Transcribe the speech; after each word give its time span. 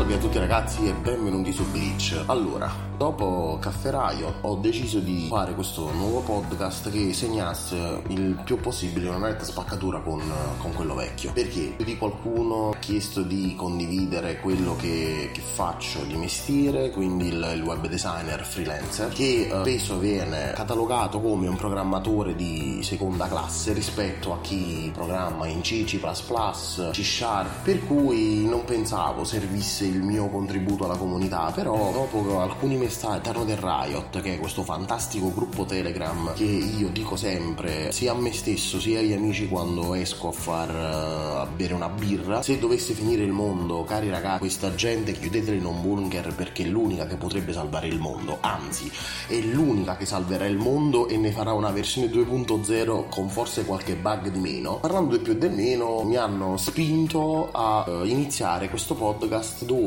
Salve 0.00 0.14
a 0.14 0.18
tutti 0.18 0.38
ragazzi 0.38 0.88
e 0.88 0.94
benvenuti 0.94 1.52
su 1.52 1.62
Bleach. 1.70 2.22
Allora, 2.24 2.72
dopo 2.96 3.58
Cafferaio 3.60 4.36
ho 4.40 4.56
deciso 4.56 4.98
di 4.98 5.26
fare 5.28 5.52
questo 5.52 5.92
nuovo 5.92 6.20
podcast 6.20 6.90
che 6.90 7.12
segnasse 7.12 8.04
il 8.08 8.40
più 8.42 8.58
possibile 8.58 9.10
una 9.10 9.28
netta 9.28 9.44
spaccatura 9.44 10.00
con, 10.00 10.22
con 10.56 10.72
quello 10.72 10.94
vecchio. 10.94 11.32
Perché 11.32 11.74
più 11.76 11.84
di 11.84 11.98
qualcuno 11.98 12.70
ha 12.70 12.76
chiesto 12.78 13.20
di 13.20 13.54
condividere 13.54 14.40
quello 14.40 14.74
che, 14.74 15.28
che 15.34 15.40
faccio 15.42 16.02
di 16.04 16.16
mestiere, 16.16 16.88
quindi 16.88 17.26
il, 17.26 17.52
il 17.56 17.62
web 17.62 17.86
designer 17.86 18.42
freelancer, 18.42 19.10
che 19.10 19.50
eh, 19.52 19.60
spesso 19.60 19.98
viene 19.98 20.52
catalogato 20.54 21.20
come 21.20 21.46
un 21.46 21.56
programmatore 21.56 22.34
di 22.34 22.80
seconda 22.82 23.28
classe 23.28 23.74
rispetto 23.74 24.32
a 24.32 24.40
chi 24.40 24.90
programma 24.94 25.46
in 25.46 25.60
C, 25.60 25.84
C++, 25.84 26.00
C 26.00 27.04
Sharp, 27.04 27.64
per 27.64 27.86
cui 27.86 28.46
non 28.46 28.64
pensavo 28.64 29.24
servisse 29.24 29.88
il 29.90 30.02
mio 30.02 30.28
contributo 30.28 30.84
alla 30.84 30.96
comunità, 30.96 31.50
però 31.54 31.92
dopo 31.92 32.40
alcuni 32.40 32.76
messaggi 32.76 33.28
all'interno 33.30 33.44
del 33.44 33.56
Riot, 33.56 34.20
che 34.20 34.34
è 34.34 34.38
questo 34.38 34.62
fantastico 34.62 35.32
gruppo 35.32 35.64
Telegram 35.64 36.32
che 36.34 36.44
io 36.44 36.88
dico 36.88 37.16
sempre 37.16 37.92
sia 37.92 38.12
a 38.12 38.14
me 38.14 38.32
stesso 38.32 38.80
sia 38.80 39.00
agli 39.00 39.12
amici 39.12 39.48
quando 39.48 39.94
esco 39.94 40.28
a 40.28 40.32
far 40.32 40.70
uh, 40.70 41.38
a 41.40 41.46
bere 41.46 41.74
una 41.74 41.88
birra, 41.88 42.42
se 42.42 42.58
dovesse 42.58 42.94
finire 42.94 43.24
il 43.24 43.32
mondo, 43.32 43.84
cari 43.84 44.08
ragazzi, 44.10 44.38
questa 44.38 44.74
gente 44.74 45.12
chiudetela 45.12 45.56
in 45.56 45.64
un 45.64 45.80
bunker 45.80 46.34
perché 46.34 46.64
è 46.64 46.66
l'unica 46.66 47.06
che 47.06 47.16
potrebbe 47.16 47.52
salvare 47.52 47.88
il 47.88 47.98
mondo, 47.98 48.38
anzi 48.40 48.90
è 49.26 49.38
l'unica 49.40 49.96
che 49.96 50.06
salverà 50.06 50.46
il 50.46 50.56
mondo 50.56 51.08
e 51.08 51.16
ne 51.16 51.32
farà 51.32 51.52
una 51.52 51.70
versione 51.70 52.08
2.0 52.08 53.08
con 53.08 53.28
forse 53.28 53.64
qualche 53.64 53.96
bug 53.96 54.28
di 54.28 54.38
meno. 54.38 54.78
Parlando 54.80 55.10
del 55.10 55.20
più 55.20 55.32
e 55.32 55.36
del 55.36 55.52
meno, 55.52 56.02
mi 56.02 56.16
hanno 56.16 56.56
spinto 56.56 57.50
a 57.52 57.84
uh, 57.86 58.04
iniziare 58.04 58.68
questo 58.68 58.94
podcast 58.94 59.64
dove 59.64 59.79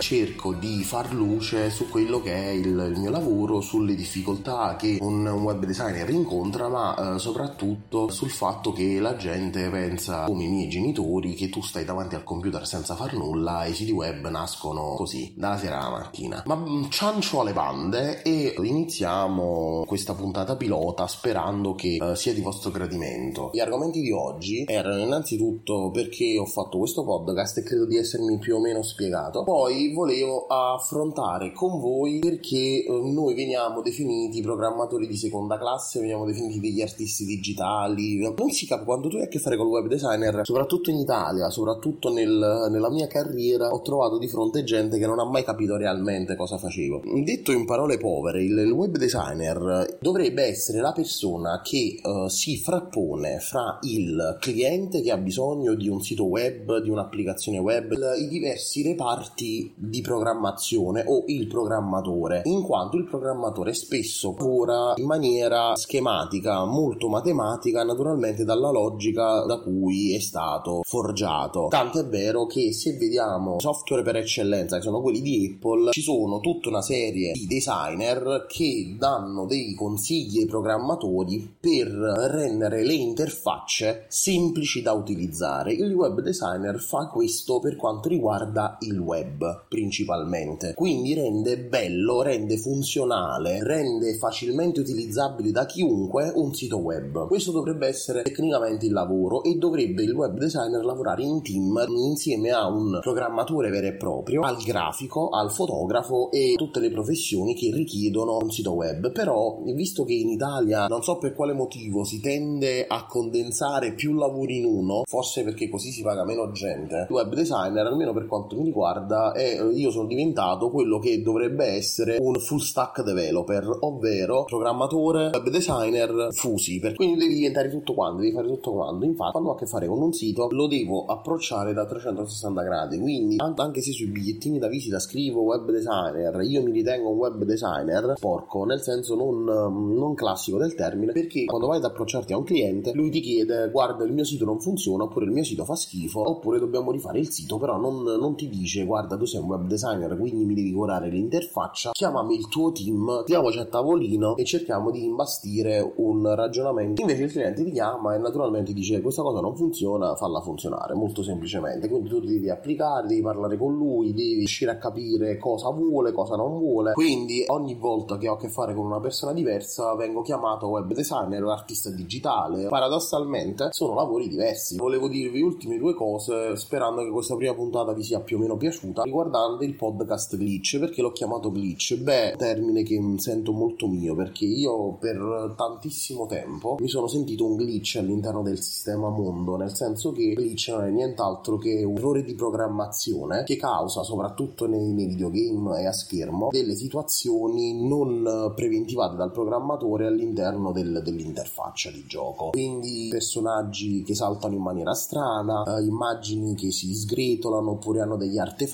cerco 0.00 0.52
di 0.52 0.82
far 0.84 1.12
luce 1.12 1.70
su 1.70 1.88
quello 1.88 2.20
che 2.20 2.34
è 2.34 2.48
il, 2.50 2.66
il 2.66 2.98
mio 2.98 3.10
lavoro, 3.10 3.60
sulle 3.60 3.94
difficoltà 3.94 4.76
che 4.76 4.98
un, 5.00 5.26
un 5.26 5.42
web 5.42 5.64
designer 5.64 6.08
incontra, 6.10 6.68
ma 6.68 7.14
eh, 7.14 7.18
soprattutto 7.18 8.08
sul 8.10 8.30
fatto 8.30 8.72
che 8.72 9.00
la 9.00 9.16
gente 9.16 9.68
pensa, 9.70 10.24
come 10.24 10.44
i 10.44 10.48
miei 10.48 10.68
genitori, 10.68 11.34
che 11.34 11.48
tu 11.48 11.62
stai 11.62 11.84
davanti 11.84 12.14
al 12.14 12.24
computer 12.24 12.66
senza 12.66 12.94
far 12.94 13.14
nulla 13.14 13.64
e 13.64 13.70
i 13.70 13.74
siti 13.74 13.92
web 13.92 14.28
nascono 14.28 14.94
così, 14.96 15.32
dalla 15.36 15.58
sera 15.58 15.80
alla 15.80 15.98
mattina. 15.98 16.42
Ma 16.46 16.56
mm, 16.56 16.84
ciancio 16.88 17.40
alle 17.40 17.52
bande 17.52 18.22
e 18.22 18.54
iniziamo 18.56 19.84
questa 19.86 20.14
puntata 20.14 20.56
pilota 20.56 21.06
sperando 21.06 21.74
che 21.74 21.98
eh, 22.00 22.16
sia 22.16 22.34
di 22.34 22.40
vostro 22.40 22.70
gradimento. 22.70 23.50
Gli 23.52 23.60
argomenti 23.60 24.00
di 24.00 24.10
oggi 24.10 24.64
erano 24.66 25.02
innanzitutto 25.02 25.90
perché 25.90 26.38
ho 26.38 26.46
fatto 26.46 26.78
questo 26.78 27.04
podcast 27.04 27.58
e 27.58 27.62
credo 27.62 27.86
di 27.86 27.96
essermi 27.96 28.38
più 28.38 28.56
o 28.56 28.60
meno 28.60 28.82
spiegato. 28.82 29.27
Poi 29.30 29.92
volevo 29.92 30.46
affrontare 30.46 31.52
con 31.52 31.78
voi 31.80 32.18
perché 32.18 32.84
eh, 32.84 32.84
noi 32.88 33.34
veniamo 33.34 33.82
definiti 33.82 34.40
programmatori 34.40 35.06
di 35.06 35.16
seconda 35.16 35.58
classe, 35.58 36.00
veniamo 36.00 36.24
definiti 36.24 36.60
degli 36.60 36.80
artisti 36.80 37.24
digitali. 37.24 38.18
Non 38.18 38.50
si 38.50 38.66
capisce 38.66 38.84
quando 38.84 39.08
tu 39.08 39.16
hai 39.16 39.24
a 39.24 39.28
che 39.28 39.38
fare 39.38 39.56
con 39.56 39.66
il 39.66 39.72
web 39.72 39.86
designer, 39.86 40.40
soprattutto 40.44 40.90
in 40.90 40.98
Italia, 40.98 41.50
soprattutto 41.50 42.12
nel, 42.12 42.68
nella 42.70 42.90
mia 42.90 43.06
carriera, 43.06 43.68
ho 43.68 43.82
trovato 43.82 44.18
di 44.18 44.28
fronte 44.28 44.64
gente 44.64 44.98
che 44.98 45.06
non 45.06 45.18
ha 45.18 45.24
mai 45.24 45.44
capito 45.44 45.76
realmente 45.76 46.36
cosa 46.36 46.56
facevo. 46.56 47.02
Detto 47.22 47.52
in 47.52 47.66
parole 47.66 47.98
povere, 47.98 48.42
il, 48.42 48.56
il 48.56 48.70
web 48.70 48.96
designer 48.96 49.98
dovrebbe 50.00 50.44
essere 50.44 50.80
la 50.80 50.92
persona 50.92 51.60
che 51.62 52.00
uh, 52.02 52.28
si 52.28 52.56
frappone 52.56 53.38
fra 53.40 53.78
il 53.82 54.38
cliente 54.40 55.02
che 55.02 55.10
ha 55.10 55.18
bisogno 55.18 55.74
di 55.74 55.88
un 55.88 56.00
sito 56.00 56.24
web, 56.24 56.80
di 56.80 56.90
un'applicazione 56.90 57.58
web, 57.58 57.92
i 58.18 58.28
diversi 58.28 58.82
reparti 58.82 59.16
di 59.34 60.00
programmazione 60.02 61.04
o 61.06 61.24
il 61.26 61.46
programmatore, 61.46 62.42
in 62.44 62.62
quanto 62.62 62.96
il 62.96 63.04
programmatore 63.04 63.72
spesso 63.74 64.34
lavora 64.36 64.94
in 64.96 65.06
maniera 65.06 65.74
schematica, 65.76 66.64
molto 66.64 67.08
matematica, 67.08 67.84
naturalmente 67.84 68.44
dalla 68.44 68.70
logica 68.70 69.44
da 69.44 69.58
cui 69.58 70.14
è 70.14 70.20
stato 70.20 70.80
forgiato. 70.82 71.66
Tanto 71.68 72.00
è 72.00 72.06
vero 72.06 72.46
che 72.46 72.72
se 72.72 72.96
vediamo 72.96 73.56
software 73.58 74.02
per 74.02 74.16
eccellenza, 74.16 74.76
che 74.76 74.82
sono 74.82 75.00
quelli 75.00 75.20
di 75.20 75.54
Apple, 75.54 75.90
ci 75.92 76.02
sono 76.02 76.40
tutta 76.40 76.68
una 76.68 76.82
serie 76.82 77.32
di 77.32 77.46
designer 77.46 78.46
che 78.48 78.96
danno 78.98 79.46
dei 79.46 79.74
consigli 79.74 80.40
ai 80.40 80.46
programmatori 80.46 81.56
per 81.60 81.88
rendere 81.88 82.84
le 82.84 82.94
interfacce 82.94 84.06
semplici 84.08 84.82
da 84.82 84.92
utilizzare. 84.92 85.72
Il 85.72 85.92
web 85.94 86.20
designer 86.20 86.80
fa 86.80 87.08
questo 87.08 87.58
per 87.60 87.76
quanto 87.76 88.08
riguarda 88.08 88.76
il 88.80 88.98
web 89.08 89.64
principalmente, 89.68 90.74
quindi 90.74 91.14
rende 91.14 91.58
bello, 91.58 92.20
rende 92.20 92.58
funzionale, 92.58 93.62
rende 93.64 94.16
facilmente 94.18 94.80
utilizzabile 94.80 95.50
da 95.50 95.64
chiunque 95.64 96.30
un 96.34 96.52
sito 96.54 96.76
web. 96.76 97.26
Questo 97.26 97.52
dovrebbe 97.52 97.86
essere 97.86 98.22
tecnicamente 98.22 98.84
il 98.86 98.92
lavoro 98.92 99.42
e 99.42 99.54
dovrebbe 99.54 100.02
il 100.02 100.12
web 100.12 100.36
designer 100.36 100.84
lavorare 100.84 101.22
in 101.22 101.42
team 101.42 101.84
insieme 101.88 102.50
a 102.50 102.68
un 102.68 102.98
programmatore 103.00 103.70
vero 103.70 103.86
e 103.86 103.94
proprio, 103.94 104.42
al 104.42 104.62
grafico, 104.62 105.30
al 105.30 105.50
fotografo 105.50 106.30
e 106.30 106.54
tutte 106.56 106.80
le 106.80 106.90
professioni 106.90 107.54
che 107.54 107.70
richiedono 107.72 108.36
un 108.36 108.50
sito 108.50 108.72
web. 108.72 109.10
Però, 109.12 109.60
visto 109.74 110.04
che 110.04 110.12
in 110.12 110.28
Italia 110.28 110.86
non 110.86 111.02
so 111.02 111.16
per 111.16 111.34
quale 111.34 111.54
motivo 111.54 112.04
si 112.04 112.20
tende 112.20 112.86
a 112.86 113.06
condensare 113.06 113.94
più 113.94 114.12
lavori 114.12 114.58
in 114.58 114.64
uno, 114.66 115.02
forse 115.04 115.44
perché 115.44 115.68
così 115.68 115.90
si 115.90 116.02
paga 116.02 116.24
meno 116.24 116.50
gente, 116.52 117.06
il 117.08 117.14
web 117.14 117.32
designer, 117.34 117.86
almeno 117.86 118.12
per 118.12 118.26
quanto 118.26 118.56
mi 118.56 118.64
riguarda, 118.64 118.97
riguarda 118.98 119.32
è 119.32 119.62
io 119.62 119.90
sono 119.90 120.06
diventato 120.06 120.70
quello 120.70 120.98
che 120.98 121.22
dovrebbe 121.22 121.66
essere 121.66 122.18
un 122.20 122.34
full 122.34 122.58
stack 122.58 123.02
developer, 123.02 123.78
ovvero 123.80 124.44
programmatore, 124.44 125.30
web 125.32 125.48
designer 125.50 126.28
fusi, 126.32 126.80
per... 126.80 126.94
quindi 126.94 127.18
devi 127.18 127.34
diventare 127.34 127.70
tutto 127.70 127.94
quanto, 127.94 128.20
devi 128.20 128.32
fare 128.32 128.48
tutto 128.48 128.72
quanto. 128.72 129.04
Infatti, 129.04 129.32
quando 129.32 129.50
ho 129.50 129.54
a 129.54 129.56
che 129.56 129.66
fare 129.66 129.86
con 129.86 130.02
un 130.02 130.12
sito, 130.12 130.48
lo 130.50 130.66
devo 130.66 131.04
approcciare 131.06 131.72
da 131.72 131.86
360 131.86 132.62
gradi, 132.62 132.98
quindi 132.98 133.36
anche 133.38 133.80
se 133.80 133.92
sui 133.92 134.06
bigliettini 134.06 134.58
da 134.58 134.68
visita 134.68 134.98
scrivo 134.98 135.42
web 135.42 135.70
designer, 135.70 136.40
io 136.42 136.62
mi 136.62 136.72
ritengo 136.72 137.10
un 137.10 137.16
web 137.16 137.44
designer 137.44 138.14
porco, 138.18 138.64
nel 138.64 138.80
senso 138.80 139.14
non, 139.14 139.44
non 139.44 140.14
classico 140.14 140.58
del 140.58 140.74
termine, 140.74 141.12
perché 141.12 141.44
quando 141.44 141.66
vai 141.66 141.78
ad 141.78 141.84
approcciarti 141.84 142.32
a 142.32 142.36
un 142.36 142.44
cliente, 142.44 142.92
lui 142.94 143.10
ti 143.10 143.20
chiede 143.20 143.70
guarda 143.70 144.04
il 144.04 144.12
mio 144.12 144.24
sito 144.24 144.44
non 144.44 144.60
funziona, 144.60 145.04
oppure 145.04 145.26
il 145.26 145.32
mio 145.32 145.44
sito 145.44 145.64
fa 145.64 145.74
schifo, 145.74 146.28
oppure 146.28 146.58
dobbiamo 146.58 146.90
rifare 146.90 147.18
il 147.18 147.30
sito, 147.30 147.58
però 147.58 147.76
non, 147.76 148.02
non 148.02 148.36
ti 148.36 148.48
dice 148.48 148.84
guarda 148.88 149.16
tu 149.16 149.26
sei 149.26 149.40
un 149.40 149.46
web 149.46 149.66
designer, 149.66 150.16
quindi 150.18 150.44
mi 150.44 150.54
devi 150.54 150.72
curare 150.72 151.08
l'interfaccia, 151.08 151.92
chiamami 151.92 152.34
il 152.34 152.48
tuo 152.48 152.72
team, 152.72 153.22
diamoci 153.24 153.58
a 153.60 153.66
tavolino 153.66 154.34
e 154.34 154.44
cerchiamo 154.44 154.90
di 154.90 155.04
imbastire 155.04 155.92
un 155.96 156.34
ragionamento. 156.34 157.02
Invece 157.02 157.24
il 157.24 157.30
cliente 157.30 157.62
ti 157.62 157.70
chiama 157.70 158.14
e 158.14 158.18
naturalmente 158.18 158.72
dice 158.72 159.00
questa 159.00 159.22
cosa 159.22 159.40
non 159.40 159.54
funziona, 159.54 160.16
falla 160.16 160.40
funzionare, 160.40 160.94
molto 160.94 161.22
semplicemente. 161.22 161.88
Quindi 161.88 162.08
tu 162.08 162.18
devi 162.18 162.50
applicare, 162.50 163.06
devi 163.06 163.22
parlare 163.22 163.56
con 163.56 163.76
lui, 163.76 164.12
devi 164.12 164.34
riuscire 164.34 164.70
a 164.70 164.78
capire 164.78 165.36
cosa 165.36 165.70
vuole, 165.70 166.12
cosa 166.12 166.34
non 166.34 166.58
vuole. 166.58 166.92
Quindi 166.92 167.44
ogni 167.48 167.74
volta 167.74 168.16
che 168.16 168.28
ho 168.28 168.34
a 168.34 168.38
che 168.38 168.48
fare 168.48 168.74
con 168.74 168.86
una 168.86 169.00
persona 169.00 169.32
diversa 169.32 169.94
vengo 169.94 170.22
chiamato 170.22 170.68
web 170.68 170.92
designer 170.92 171.44
o 171.44 171.50
artista 171.50 171.90
digitale. 171.90 172.68
Paradossalmente 172.68 173.68
sono 173.70 173.94
lavori 173.94 174.28
diversi. 174.28 174.76
Volevo 174.78 175.08
dirvi 175.08 175.42
ultime 175.42 175.76
due 175.76 175.94
cose 175.94 176.56
sperando 176.56 177.02
che 177.02 177.10
questa 177.10 177.36
prima 177.36 177.54
puntata 177.54 177.92
vi 177.92 178.02
sia 178.02 178.20
più 178.20 178.36
o 178.36 178.40
meno 178.40 178.56
piaciuta 178.56 178.77
riguardante 179.02 179.64
il 179.64 179.74
podcast 179.74 180.36
glitch. 180.36 180.78
Perché 180.78 181.02
l'ho 181.02 181.12
chiamato 181.12 181.50
glitch? 181.50 181.96
Beh, 181.96 182.34
termine 182.36 182.82
che 182.82 183.00
sento 183.16 183.52
molto 183.52 183.86
mio 183.86 184.14
perché 184.14 184.44
io 184.44 184.94
per 184.94 185.54
tantissimo 185.56 186.26
tempo 186.26 186.76
mi 186.80 186.88
sono 186.88 187.06
sentito 187.06 187.46
un 187.46 187.56
glitch 187.56 187.96
all'interno 187.96 188.42
del 188.42 188.60
sistema 188.60 189.08
mondo, 189.08 189.56
nel 189.56 189.74
senso 189.74 190.12
che 190.12 190.34
glitch 190.34 190.68
non 190.68 190.84
è 190.84 190.90
nient'altro 190.90 191.58
che 191.58 191.82
un 191.84 191.96
errore 191.96 192.22
di 192.22 192.34
programmazione 192.34 193.44
che 193.44 193.56
causa 193.56 194.02
soprattutto 194.02 194.66
nei, 194.66 194.92
nei 194.92 195.06
videogame 195.06 195.80
e 195.80 195.86
a 195.86 195.92
schermo 195.92 196.48
delle 196.50 196.74
situazioni 196.74 197.86
non 197.86 198.52
preventivate 198.54 199.16
dal 199.16 199.32
programmatore 199.32 200.06
all'interno 200.06 200.72
del, 200.72 201.02
dell'interfaccia 201.04 201.90
di 201.90 202.04
gioco. 202.06 202.50
Quindi 202.50 203.08
personaggi 203.10 204.02
che 204.02 204.14
saltano 204.14 204.54
in 204.54 204.62
maniera 204.62 204.94
strana, 204.94 205.64
eh, 205.64 205.84
immagini 205.84 206.54
che 206.54 206.70
si 206.70 206.94
sgretolano 206.94 207.72
oppure 207.72 208.00
hanno 208.00 208.16
degli 208.16 208.38
artefatti 208.38 208.67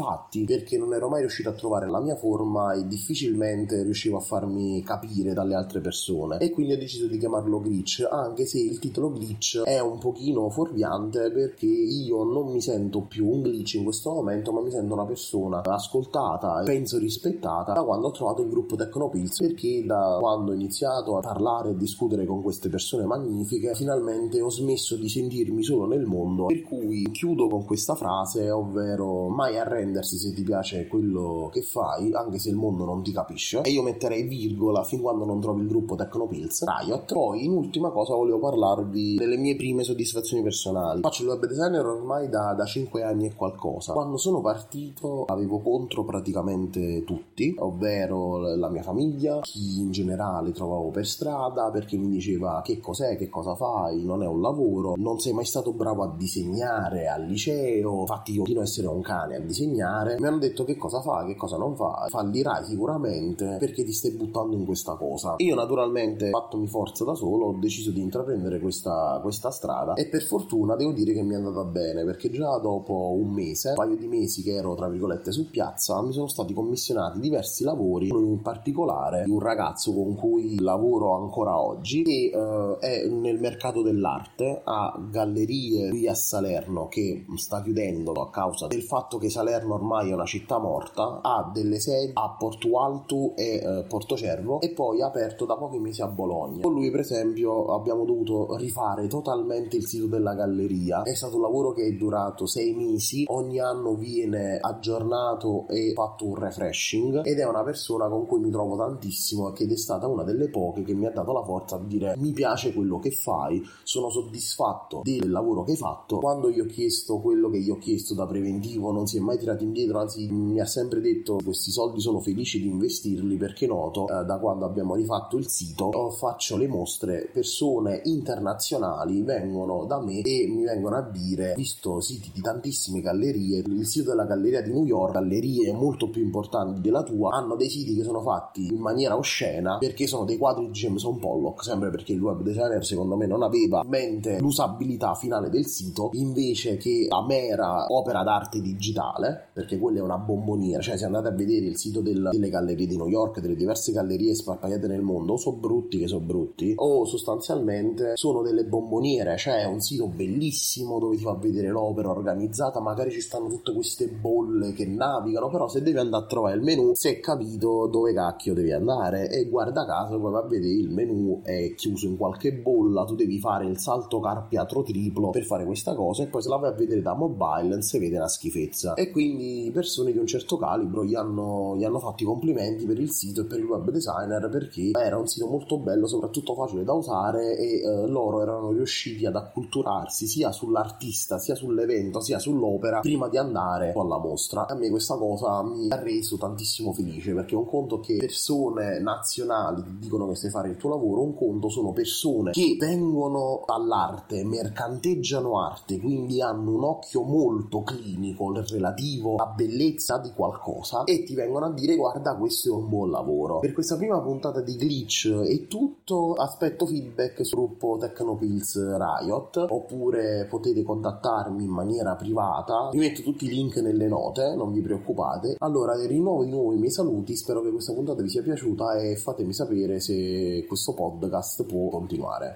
perché 0.44 0.78
non 0.78 0.94
ero 0.94 1.08
mai 1.08 1.20
riuscito 1.20 1.48
a 1.48 1.52
trovare 1.52 1.88
la 1.88 2.00
mia 2.00 2.16
forma 2.16 2.72
e 2.74 2.86
difficilmente 2.86 3.82
riuscivo 3.82 4.16
a 4.16 4.20
farmi 4.20 4.82
capire 4.82 5.32
dalle 5.32 5.54
altre 5.54 5.80
persone. 5.80 6.38
E 6.38 6.50
quindi 6.50 6.72
ho 6.72 6.78
deciso 6.78 7.06
di 7.06 7.18
chiamarlo 7.18 7.60
glitch 7.60 8.06
anche 8.10 8.46
se 8.46 8.58
il 8.58 8.78
titolo 8.78 9.10
glitch 9.10 9.62
è 9.62 9.80
un 9.80 9.98
pochino 9.98 10.48
fuorviante 10.50 11.30
perché 11.30 11.66
io 11.66 12.24
non 12.24 12.50
mi 12.50 12.60
sento 12.60 13.02
più 13.02 13.28
un 13.28 13.42
glitch 13.42 13.74
in 13.74 13.84
questo 13.84 14.12
momento 14.12 14.52
ma 14.52 14.60
mi 14.60 14.70
sento 14.70 14.94
una 14.94 15.04
persona 15.04 15.60
ascoltata 15.62 16.60
e 16.60 16.64
penso 16.64 16.98
rispettata 16.98 17.72
da 17.72 17.82
quando 17.82 18.08
ho 18.08 18.10
trovato 18.10 18.42
il 18.42 18.48
gruppo 18.48 18.76
Tecnopills 18.76 19.38
perché 19.38 19.84
da 19.84 20.18
quando 20.20 20.52
ho 20.52 20.54
iniziato 20.54 21.16
a 21.16 21.20
parlare 21.20 21.70
e 21.70 21.76
discutere 21.76 22.24
con 22.24 22.42
queste 22.42 22.68
persone 22.68 23.04
magnifiche 23.04 23.74
finalmente 23.74 24.40
ho 24.40 24.50
smesso 24.50 24.96
di 24.96 25.08
sentirmi 25.08 25.62
solo 25.62 25.86
nel 25.86 26.04
mondo. 26.04 26.46
Per 26.46 26.62
cui 26.62 27.10
chiudo 27.10 27.48
con 27.48 27.64
questa 27.64 27.94
frase 27.94 28.50
ovvero 28.50 29.28
mai 29.28 29.58
arrendersi 29.84 30.18
se 30.18 30.32
ti 30.32 30.42
piace 30.42 30.86
quello 30.88 31.50
che 31.52 31.62
fai 31.62 32.12
anche 32.12 32.38
se 32.38 32.48
il 32.48 32.56
mondo 32.56 32.84
non 32.84 33.02
ti 33.02 33.12
capisce. 33.12 33.60
E 33.62 33.70
io 33.70 33.82
metterei 33.82 34.22
virgola 34.22 34.82
fin 34.82 35.00
quando 35.00 35.24
non 35.24 35.40
trovi 35.40 35.62
il 35.62 35.68
gruppo 35.68 35.94
Tecnopills 35.94 36.64
Riot. 36.64 37.12
Poi 37.12 37.44
in 37.44 37.52
ultima 37.52 37.90
cosa 37.90 38.14
volevo 38.14 38.38
parlarvi 38.38 39.16
delle 39.16 39.36
mie 39.36 39.54
prime 39.56 39.84
soddisfazioni 39.84 40.42
personali. 40.42 41.02
Faccio 41.02 41.22
il 41.22 41.28
web 41.28 41.46
designer 41.46 41.84
ormai 41.84 42.28
da, 42.28 42.54
da 42.54 42.64
5 42.64 43.02
anni 43.02 43.26
e 43.26 43.34
qualcosa. 43.34 43.92
Quando 43.92 44.16
sono 44.16 44.40
partito 44.40 45.24
avevo 45.24 45.60
contro 45.60 46.04
praticamente 46.04 47.04
tutti 47.04 47.54
ovvero 47.58 48.54
la 48.56 48.70
mia 48.70 48.82
famiglia 48.82 49.40
chi 49.40 49.80
in 49.80 49.90
generale 49.90 50.52
trovavo 50.52 50.90
per 50.90 51.06
strada 51.06 51.70
perché 51.70 51.96
mi 51.96 52.08
diceva 52.08 52.62
che 52.64 52.80
cos'è? 52.80 53.16
Che 53.16 53.28
cosa 53.28 53.54
fai? 53.54 54.02
Non 54.02 54.22
è 54.22 54.26
un 54.26 54.40
lavoro. 54.40 54.94
Non 54.96 55.20
sei 55.20 55.32
mai 55.32 55.44
stato 55.44 55.72
bravo 55.72 56.02
a 56.02 56.14
disegnare 56.16 57.08
al 57.08 57.26
liceo. 57.26 58.00
Infatti 58.00 58.32
io 58.32 58.38
continuo 58.38 58.62
a 58.62 58.64
essere 58.64 58.86
un 58.86 59.02
cane 59.02 59.36
a 59.36 59.40
disegnare 59.40 59.63
mi 59.66 60.26
hanno 60.26 60.38
detto 60.38 60.64
che 60.64 60.76
cosa 60.76 61.00
fai? 61.00 61.26
Che 61.26 61.36
cosa 61.36 61.56
non 61.56 61.76
fai? 61.76 62.08
Fallirai 62.08 62.64
sicuramente 62.64 63.56
perché 63.58 63.84
ti 63.84 63.92
stai 63.92 64.12
buttando 64.12 64.56
in 64.56 64.64
questa 64.64 64.94
cosa. 64.94 65.34
Io 65.38 65.54
naturalmente 65.54 66.30
fattomi 66.30 66.66
forza 66.66 67.04
da 67.04 67.14
solo 67.14 67.46
ho 67.46 67.52
deciso 67.58 67.90
di 67.90 68.00
intraprendere 68.00 68.60
questa, 68.60 69.18
questa 69.22 69.50
strada 69.50 69.94
e 69.94 70.08
per 70.08 70.22
fortuna 70.22 70.76
devo 70.76 70.92
dire 70.92 71.12
che 71.12 71.22
mi 71.22 71.34
è 71.34 71.36
andata 71.36 71.64
bene 71.64 72.04
perché 72.04 72.30
già 72.30 72.58
dopo 72.58 73.14
un 73.18 73.32
mese 73.32 73.70
un 73.70 73.74
paio 73.74 73.96
di 73.96 74.06
mesi 74.06 74.42
che 74.42 74.54
ero 74.54 74.74
tra 74.74 74.88
virgolette 74.88 75.32
su 75.32 75.50
piazza 75.50 76.00
mi 76.02 76.12
sono 76.12 76.26
stati 76.26 76.52
commissionati 76.52 77.20
diversi 77.20 77.64
lavori 77.64 78.08
in 78.08 78.40
particolare 78.42 79.24
di 79.24 79.30
un 79.30 79.40
ragazzo 79.40 79.92
con 79.92 80.14
cui 80.14 80.60
lavoro 80.60 81.14
ancora 81.14 81.60
oggi 81.60 82.02
che 82.02 82.30
uh, 82.34 82.78
è 82.78 83.06
nel 83.06 83.38
mercato 83.38 83.82
dell'arte 83.82 84.60
a 84.64 84.98
gallerie 85.10 85.90
qui 85.90 86.08
a 86.08 86.14
Salerno 86.14 86.88
che 86.88 87.24
sta 87.36 87.62
chiudendo 87.62 88.12
a 88.12 88.30
causa 88.30 88.66
del 88.66 88.82
fatto 88.82 89.18
che 89.18 89.30
Salerno 89.30 89.53
ormai 89.62 90.10
è 90.10 90.14
una 90.14 90.24
città 90.24 90.58
morta 90.58 91.20
ha 91.22 91.50
delle 91.52 91.78
sedi 91.78 92.12
a 92.14 92.34
Porto 92.38 92.80
Alto 92.80 93.34
e 93.36 93.62
uh, 93.64 93.86
Portocervo 93.86 94.60
e 94.60 94.70
poi 94.70 95.02
ha 95.02 95.06
aperto 95.06 95.44
da 95.44 95.56
pochi 95.56 95.78
mesi 95.78 96.02
a 96.02 96.06
Bologna. 96.06 96.62
Con 96.62 96.72
lui 96.72 96.90
per 96.90 97.00
esempio 97.00 97.66
abbiamo 97.66 98.04
dovuto 98.04 98.56
rifare 98.56 99.06
totalmente 99.06 99.76
il 99.76 99.86
sito 99.86 100.06
della 100.06 100.34
galleria. 100.34 101.02
È 101.02 101.14
stato 101.14 101.36
un 101.36 101.42
lavoro 101.42 101.72
che 101.72 101.86
è 101.86 101.92
durato 101.92 102.46
sei 102.46 102.74
mesi 102.74 103.24
ogni 103.28 103.60
anno 103.60 103.94
viene 103.94 104.58
aggiornato 104.60 105.66
e 105.68 105.92
fatto 105.94 106.26
un 106.26 106.34
refreshing 106.36 107.24
ed 107.24 107.38
è 107.38 107.46
una 107.46 107.62
persona 107.62 108.08
con 108.08 108.26
cui 108.26 108.40
mi 108.40 108.50
trovo 108.50 108.76
tantissimo 108.76 109.54
ed 109.54 109.70
è 109.70 109.76
stata 109.76 110.06
una 110.06 110.22
delle 110.22 110.48
poche 110.48 110.82
che 110.82 110.94
mi 110.94 111.06
ha 111.06 111.10
dato 111.10 111.32
la 111.32 111.42
forza 111.42 111.78
di 111.78 111.86
dire 111.86 112.14
mi 112.16 112.32
piace 112.32 112.72
quello 112.72 112.98
che 112.98 113.10
fai 113.10 113.62
sono 113.82 114.10
soddisfatto 114.10 115.02
del 115.04 115.30
lavoro 115.30 115.64
che 115.64 115.72
hai 115.72 115.76
fatto. 115.76 116.18
Quando 116.18 116.50
gli 116.50 116.60
ho 116.60 116.66
chiesto 116.66 117.18
quello 117.18 117.48
che 117.50 117.60
gli 117.60 117.70
ho 117.70 117.78
chiesto 117.78 118.14
da 118.14 118.26
preventivo 118.26 118.92
non 118.92 119.06
si 119.06 119.16
è 119.16 119.20
mai 119.20 119.38
tirato 119.44 119.62
indietro 119.62 120.00
anzi 120.00 120.26
mi 120.30 120.58
ha 120.58 120.64
sempre 120.64 121.00
detto 121.00 121.38
questi 121.44 121.70
soldi 121.70 122.00
sono 122.00 122.20
felici 122.20 122.60
di 122.60 122.68
investirli 122.68 123.36
perché 123.36 123.66
noto 123.66 124.08
eh, 124.08 124.24
da 124.24 124.38
quando 124.38 124.64
abbiamo 124.64 124.94
rifatto 124.94 125.36
il 125.36 125.48
sito 125.48 126.10
faccio 126.10 126.56
le 126.56 126.66
mostre 126.66 127.28
persone 127.30 128.00
internazionali 128.04 129.22
vengono 129.22 129.84
da 129.84 130.00
me 130.00 130.22
e 130.22 130.46
mi 130.48 130.64
vengono 130.64 130.96
a 130.96 131.02
dire 131.02 131.52
visto 131.56 132.00
siti 132.00 132.30
di 132.32 132.40
tantissime 132.40 133.00
gallerie 133.00 133.62
il 133.66 133.86
sito 133.86 134.10
della 134.10 134.24
galleria 134.24 134.62
di 134.62 134.72
New 134.72 134.86
York 134.86 135.12
gallerie 135.12 135.72
molto 135.72 136.08
più 136.08 136.22
importanti 136.22 136.80
della 136.80 137.02
tua 137.02 137.34
hanno 137.34 137.54
dei 137.54 137.68
siti 137.68 137.94
che 137.94 138.02
sono 138.02 138.22
fatti 138.22 138.66
in 138.66 138.80
maniera 138.80 139.16
oscena 139.16 139.76
perché 139.78 140.06
sono 140.06 140.24
dei 140.24 140.38
quadri 140.38 140.66
di 140.66 140.72
Jameson 140.72 141.18
Pollock 141.18 141.62
sempre 141.62 141.90
perché 141.90 142.12
il 142.12 142.22
web 142.22 142.40
designer 142.40 142.84
secondo 142.84 143.16
me 143.16 143.26
non 143.26 143.42
aveva 143.42 143.82
in 143.84 143.90
mente 143.90 144.38
l'usabilità 144.40 145.14
finale 145.14 145.50
del 145.50 145.66
sito 145.66 146.08
invece 146.12 146.78
che 146.78 147.06
la 147.10 147.24
mera 147.26 147.86
opera 147.88 148.22
d'arte 148.22 148.60
digitale 148.60 149.33
perché 149.52 149.78
quella 149.78 149.98
è 149.98 150.02
una 150.02 150.18
bomboniera 150.18 150.82
cioè 150.82 150.96
se 150.96 151.04
andate 151.04 151.28
a 151.28 151.32
vedere 151.32 151.66
il 151.66 151.76
sito 151.76 152.00
del, 152.00 152.28
delle 152.32 152.48
gallerie 152.48 152.86
di 152.86 152.96
New 152.96 153.08
York 153.08 153.40
delle 153.40 153.56
diverse 153.56 153.92
gallerie 153.92 154.34
sparpagliate 154.34 154.86
nel 154.86 155.02
mondo 155.02 155.34
o 155.34 155.36
sono 155.36 155.56
brutti 155.56 155.98
che 155.98 156.08
sono 156.08 156.24
brutti 156.24 156.72
o 156.76 157.04
sostanzialmente 157.04 158.12
sono 158.16 158.42
delle 158.42 158.64
bomboniere. 158.64 159.36
Cioè 159.36 159.62
è 159.62 159.64
un 159.64 159.80
sito 159.80 160.06
bellissimo 160.06 160.98
dove 160.98 161.16
ti 161.16 161.22
fa 161.22 161.34
vedere 161.34 161.68
l'opera 161.68 162.10
organizzata. 162.10 162.80
Magari 162.80 163.10
ci 163.10 163.20
stanno 163.20 163.48
tutte 163.48 163.72
queste 163.72 164.08
bolle 164.08 164.72
che 164.72 164.86
navigano 164.86 165.48
però 165.50 165.68
se 165.68 165.82
devi 165.82 165.98
andare 165.98 166.24
a 166.24 166.26
trovare 166.26 166.56
il 166.56 166.62
menu 166.62 166.92
si 166.94 167.08
è 167.08 167.20
capito 167.20 167.86
dove 167.86 168.12
cacchio 168.12 168.54
devi 168.54 168.72
andare. 168.72 169.30
E 169.30 169.48
guarda 169.48 169.84
caso 169.84 170.18
poi 170.20 170.32
va 170.32 170.40
a 170.40 170.46
vedere 170.46 170.72
il 170.74 170.90
menu 170.90 171.40
è 171.42 171.74
chiuso 171.74 172.06
in 172.06 172.16
qualche 172.16 172.52
bolla 172.52 173.04
tu 173.04 173.14
devi 173.14 173.38
fare 173.38 173.66
il 173.66 173.78
salto 173.78 174.20
carpiatro 174.20 174.82
triplo 174.82 175.30
per 175.30 175.44
fare 175.44 175.64
questa 175.64 175.94
cosa 175.94 176.22
e 176.22 176.26
poi 176.26 176.42
se 176.42 176.48
la 176.48 176.56
vai 176.56 176.70
a 176.70 176.74
vedere 176.74 177.02
da 177.02 177.14
mobile 177.14 177.68
non 177.68 177.82
si 177.82 177.98
vede 177.98 178.16
una 178.16 178.28
schifezza. 178.28 178.94
E 178.94 179.10
quindi 179.10 179.23
persone 179.72 180.12
di 180.12 180.18
un 180.18 180.26
certo 180.26 180.56
calibro 180.56 181.04
gli 181.04 181.14
hanno, 181.14 181.74
gli 181.76 181.84
hanno 181.84 181.98
fatto 181.98 182.22
i 182.22 182.26
complimenti 182.26 182.86
per 182.86 182.98
il 182.98 183.10
sito 183.10 183.42
e 183.42 183.44
per 183.44 183.58
il 183.58 183.64
web 183.64 183.90
designer 183.90 184.48
perché 184.48 184.90
era 184.92 185.18
un 185.18 185.26
sito 185.26 185.46
molto 185.46 185.78
bello 185.78 186.06
soprattutto 186.06 186.54
facile 186.54 186.84
da 186.84 186.92
usare 186.92 187.56
e 187.56 187.80
eh, 187.80 188.06
loro 188.06 188.40
erano 188.40 188.70
riusciti 188.70 189.26
ad 189.26 189.36
acculturarsi 189.36 190.26
sia 190.26 190.52
sull'artista 190.52 191.38
sia 191.38 191.54
sull'evento 191.54 192.20
sia 192.20 192.38
sull'opera 192.38 193.00
prima 193.00 193.28
di 193.28 193.36
andare 193.36 193.92
alla 193.96 194.18
mostra. 194.18 194.66
A 194.66 194.74
me 194.74 194.90
questa 194.90 195.16
cosa 195.16 195.62
mi 195.62 195.88
ha 195.90 196.00
reso 196.00 196.36
tantissimo 196.36 196.92
felice 196.92 197.32
perché 197.34 197.54
un 197.54 197.66
conto 197.66 198.00
che 198.00 198.16
persone 198.16 199.00
nazionali 199.00 199.82
dicono 199.98 200.28
che 200.28 200.34
sai 200.34 200.50
fare 200.50 200.68
il 200.68 200.76
tuo 200.76 200.90
lavoro 200.90 201.22
un 201.22 201.34
conto 201.34 201.68
sono 201.68 201.92
persone 201.92 202.52
che 202.52 202.76
vengono 202.78 203.62
all'arte 203.66 204.44
mercanteggiano 204.44 205.60
arte 205.60 205.98
quindi 205.98 206.40
hanno 206.40 206.74
un 206.74 206.84
occhio 206.84 207.22
molto 207.22 207.82
clinico 207.82 208.52
relativo 208.52 209.13
positivo, 209.14 209.36
la 209.36 209.46
bellezza 209.46 210.18
di 210.18 210.32
qualcosa 210.34 211.04
e 211.04 211.22
ti 211.22 211.34
vengono 211.34 211.66
a 211.66 211.72
dire 211.72 211.96
guarda 211.96 212.34
questo 212.36 212.70
è 212.70 212.72
un 212.72 212.88
buon 212.88 213.10
lavoro. 213.10 213.60
Per 213.60 213.72
questa 213.72 213.96
prima 213.96 214.20
puntata 214.20 214.60
di 214.60 214.76
Glitch 214.76 215.30
è 215.30 215.66
tutto, 215.66 216.32
aspetto 216.34 216.86
feedback 216.86 217.44
sul 217.44 217.58
gruppo 217.58 217.96
Tecnopills 217.98 218.96
Riot 218.96 219.66
oppure 219.68 220.46
potete 220.48 220.82
contattarmi 220.82 221.64
in 221.64 221.70
maniera 221.70 222.14
privata, 222.16 222.88
vi 222.90 222.98
metto 222.98 223.22
tutti 223.22 223.46
i 223.46 223.48
link 223.48 223.76
nelle 223.76 224.08
note, 224.08 224.54
non 224.54 224.72
vi 224.72 224.80
preoccupate. 224.80 225.56
Allora 225.58 225.94
rinnovo 225.94 226.44
di 226.44 226.50
nuovo 226.50 226.72
i 226.72 226.78
miei 226.78 226.90
saluti, 226.90 227.36
spero 227.36 227.62
che 227.62 227.70
questa 227.70 227.92
puntata 227.92 228.22
vi 228.22 228.28
sia 228.28 228.42
piaciuta 228.42 228.96
e 228.96 229.16
fatemi 229.16 229.52
sapere 229.52 230.00
se 230.00 230.64
questo 230.66 230.94
podcast 230.94 231.64
può 231.64 231.88
continuare. 231.88 232.54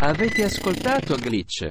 Avete 0.00 0.44
ascoltato 0.44 1.16
Glitch? 1.16 1.70